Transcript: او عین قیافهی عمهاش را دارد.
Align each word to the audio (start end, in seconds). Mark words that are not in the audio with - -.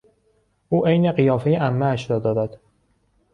او 0.69 0.85
عین 0.87 1.11
قیافهی 1.11 1.55
عمهاش 1.55 2.11
را 2.11 2.19
دارد. 2.19 2.59